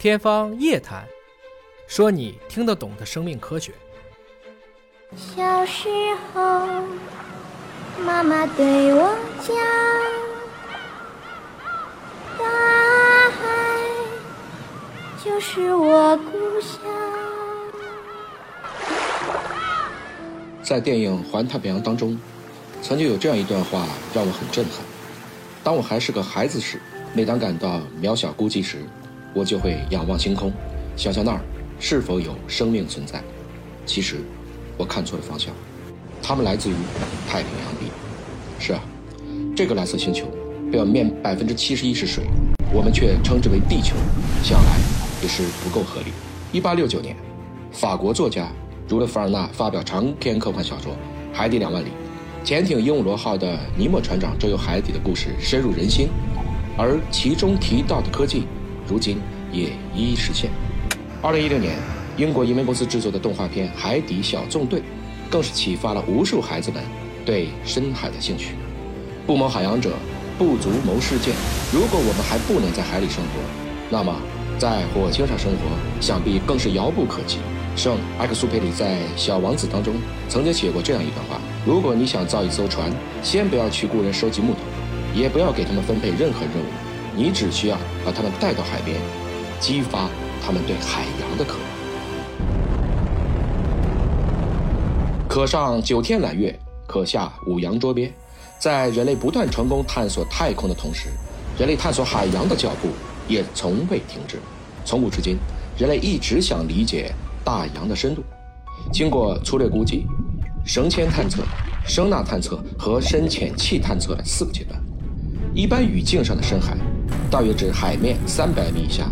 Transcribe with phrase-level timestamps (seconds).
[0.00, 1.04] 天方夜谭，
[1.86, 3.74] 说你听得懂的生命科学。
[5.14, 5.90] 小时
[6.32, 6.40] 候，
[8.02, 9.54] 妈妈对我讲，
[12.38, 12.46] 大
[13.28, 13.84] 海
[15.22, 16.80] 就是我故乡。
[20.62, 22.18] 在电影《环太平洋》当中，
[22.80, 24.76] 曾经有这样一段话让我很震撼。
[25.62, 26.80] 当我还是个孩子时，
[27.12, 28.78] 每当感到渺小孤寂时，
[29.34, 30.52] 我就会仰望星空，
[30.96, 31.40] 想象那儿
[31.78, 33.22] 是否有生命存在。
[33.86, 34.16] 其实，
[34.76, 35.52] 我看错了方向，
[36.22, 36.74] 它们来自于
[37.28, 37.90] 太平洋底。
[38.58, 38.80] 是啊，
[39.56, 40.26] 这个蓝色星球
[40.70, 42.24] 表面百分之七十一是水，
[42.72, 43.96] 我们却称之为地球，
[44.42, 44.78] 想来
[45.22, 46.12] 也是不够合理。
[46.52, 47.16] 一八六九年，
[47.72, 48.48] 法国作家
[48.88, 50.92] 儒勒·凡尔纳发表长篇科幻小说
[51.32, 51.88] 《海底两万里》。
[52.42, 56.08] 潜艇鹦鹉螺号的尼莫船长周游海底的故事深入人心，
[56.76, 58.44] 而其中提到的科技，
[58.90, 59.18] 如今
[59.52, 60.50] 也一一实现。
[61.22, 61.76] 二零一六年，
[62.16, 64.80] 英国移民公司制作的动画片《海底小纵队》，
[65.30, 66.82] 更是启发了无数孩子们
[67.24, 68.56] 对深海的兴趣。
[69.28, 69.92] 不谋海洋者，
[70.36, 71.30] 不足谋世界。
[71.72, 73.40] 如果我们还不能在海里生活，
[73.88, 74.12] 那么
[74.58, 75.58] 在火星上生活，
[76.00, 77.38] 想必更是遥不可及。
[77.76, 79.94] 圣埃克苏佩里在《小王子》当中
[80.28, 81.40] 曾经写过这样一段话。
[81.64, 84.58] 如果你想造一艘船，先不要去雇人收集木头，
[85.14, 86.66] 也不要给他们分配任何任务，
[87.14, 88.96] 你只需要把他们带到海边，
[89.58, 90.08] 激发
[90.42, 91.62] 他们对海洋的渴望。
[95.28, 98.12] 可上九天揽月，可下五洋捉鳖。
[98.58, 101.08] 在人类不断成功探索太空的同时，
[101.58, 102.88] 人类探索海洋的脚步
[103.26, 104.38] 也从未停止。
[104.84, 105.38] 从古至今，
[105.78, 107.12] 人类一直想理解
[107.44, 108.22] 大洋的深度。
[108.92, 110.06] 经过粗略估计。
[110.62, 111.42] 绳铅探测、
[111.86, 114.78] 声呐探测和深潜器探测四个阶段。
[115.54, 116.76] 一般语境上的深海，
[117.30, 119.08] 大约指海面三百米以下，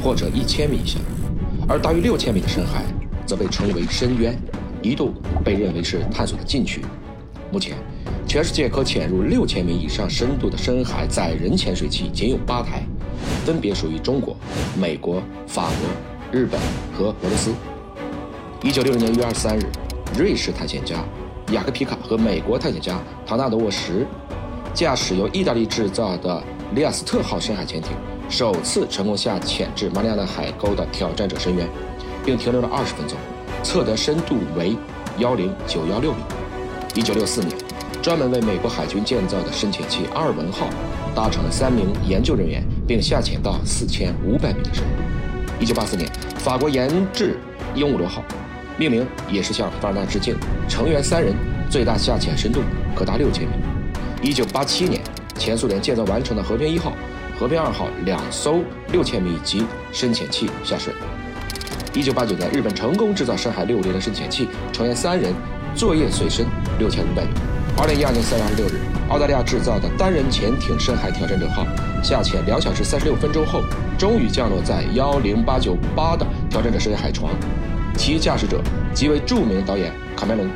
[0.00, 1.00] 或者一千米以下；
[1.68, 2.84] 而大于六千米的深海，
[3.26, 4.38] 则被称为深渊，
[4.80, 5.12] 一度
[5.44, 6.80] 被认为是探索的禁区。
[7.50, 7.76] 目前，
[8.24, 12.82] 全世界可潜入六千米以上深度的深海载人潜水器仅有八台，
[13.44, 14.36] 分别属于中国、
[14.78, 15.74] 美国、法国、
[16.30, 16.60] 日本
[16.96, 17.52] 和俄罗斯。
[18.62, 19.62] 一九六零年一月二十三日。
[20.16, 21.04] 瑞士探险家
[21.50, 24.06] 雅克皮卡和美国探险家唐纳德沃什
[24.72, 26.42] 驾驶由意大利制造的
[26.74, 27.92] 利亚斯特号深海潜艇，
[28.28, 31.66] 首次成功下潜至马里亚纳海沟的挑战者深渊，
[32.24, 33.16] 并停留了二十分钟，
[33.62, 34.76] 测得深度为
[35.18, 36.18] 幺零九幺六米。
[36.94, 37.56] 一九六四年，
[38.02, 40.68] 专门为美国海军建造的深潜器阿尔文号
[41.14, 44.90] 搭乘了三名研究人员，并下潜到四千五百米的深度。
[45.60, 47.38] 一九八四年，法国研制
[47.74, 48.22] 鹦鹉螺号。
[48.78, 50.36] 命名也是向凡尔纳致敬，
[50.68, 51.34] 成员三人，
[51.70, 52.60] 最大下潜深度
[52.94, 53.54] 可达六千米。
[54.20, 55.00] 一九八七年，
[55.38, 56.92] 前苏联建造完成的和平一号、
[57.38, 58.60] 和平二号两艘
[58.92, 60.92] 六千米级深潜器下水。
[61.94, 65.32] 一九八九年，日本成功制造深海六零的深潜器，成员三人，
[65.74, 66.44] 作业水深
[66.78, 67.30] 六千五百米。
[67.78, 71.64] 二零一二年三月二十六日，澳大利亚制造的单人潜艇深海挑战者号
[72.02, 73.62] 下潜两小时三十六分钟后，
[73.98, 77.32] 终于降落在幺零八九八的挑战者深海床。
[77.96, 78.60] 其驾驶者
[78.94, 80.46] 即为著名导演卡梅隆，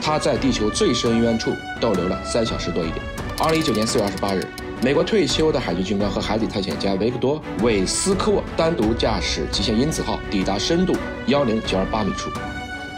[0.00, 3.13] 他在地球最深渊处逗留了三小时多一点。
[3.36, 4.46] 二零一九年四月二十八日，
[4.80, 10.94] 美国退休的海军军官和海底探险家维克多·韦斯科沃单独驾驶极限因子号抵达深度
[11.26, 12.30] 幺零九二八米处。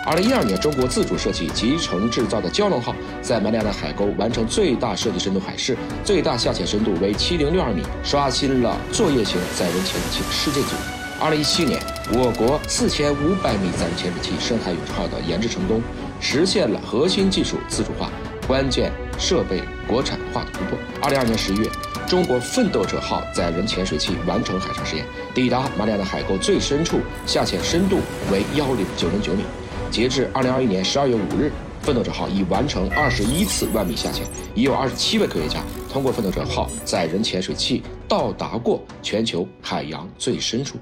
[0.05, 10.79] 二零一二年，中国自主设计、集成制造的蛟龙号在马里亚纳海沟完成最大设计深度海试，最大下潜深度为七零六二米，刷新了作业型载人潜水器世界纪录。
[11.19, 11.81] 二零一七年，
[12.13, 15.83] 我国四千五百米载人潜水器“深海勇士号”的研制成功，
[16.21, 18.11] 实现了核心技术自主化、
[18.47, 20.79] 关键设备国产化的突破。
[21.03, 21.69] 二零二年十一月，
[22.07, 25.05] 中国“奋斗者号”载人潜水器完成海上试验，
[25.35, 27.99] 抵达马里亚纳海沟最深处，下潜深度
[28.31, 29.43] 为幺零九零九米。
[29.91, 31.51] 截至二零二一年十二月五日
[31.83, 35.61] ，“奋斗者号”已完成二十一次万米下潜，已有二十七位科学家
[35.93, 40.77] 通过“奋斗者号”载人潜水器到达过全球海洋最深处。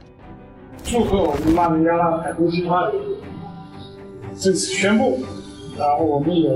[0.82, 2.92] 祝贺我们马里亚纳海沟计划的
[4.37, 5.22] 正式宣布，
[5.78, 6.50] 然后我们也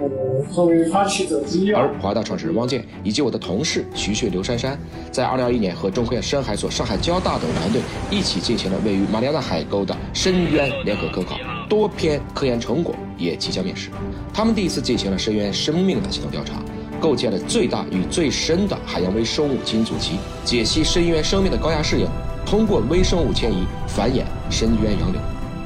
[0.00, 1.72] 呃作为发起者之一。
[1.72, 4.78] 而华大创始人汪建以及我的同事徐旭、刘珊珊，
[5.10, 7.80] 在二零二一年和中科院深海所、上海交大等团队
[8.10, 11.36] 一起进行了位于马里亚纳海沟的深渊联合科考，
[11.68, 13.90] 多篇科研成果也即将面世。
[14.32, 16.54] 他们第一次进行了深渊生命的系统调查，
[17.00, 20.12] 构建了最大与最深的海洋微生物基因组集，
[20.44, 22.06] 解析深渊生命的高压适应。
[22.44, 25.20] 通过微生物迁移繁衍深渊洋流，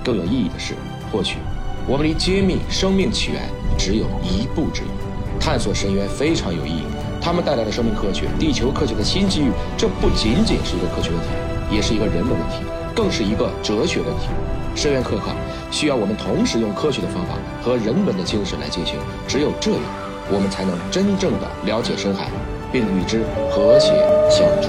[0.05, 0.75] 更有意义的是，
[1.11, 1.39] 获取
[1.89, 3.49] 我们离揭秘生命起源
[3.79, 4.89] 只有一步之遥。
[5.41, 6.83] 探索深渊非常有意义，
[7.19, 9.51] 他们带来了生命科学、地球科学的新机遇。
[9.75, 12.63] 这不仅仅是一个科学问题，也是一个人文问题，
[12.95, 14.29] 更是一个哲学问题。
[14.75, 15.33] 深渊科考
[15.71, 17.33] 需要我们同时用科学的方法
[17.63, 18.97] 和人文的精神来进行，
[19.27, 19.81] 只有这样，
[20.31, 22.29] 我们才能真正的了解深海，
[22.71, 23.95] 并与之和谐
[24.29, 24.69] 相处。